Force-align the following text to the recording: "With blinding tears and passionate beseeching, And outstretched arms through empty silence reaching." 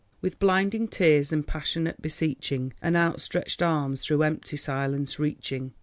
"With 0.19 0.39
blinding 0.39 0.87
tears 0.87 1.31
and 1.31 1.45
passionate 1.45 2.01
beseeching, 2.01 2.73
And 2.81 2.97
outstretched 2.97 3.61
arms 3.61 4.01
through 4.01 4.23
empty 4.23 4.57
silence 4.57 5.19
reaching." 5.19 5.75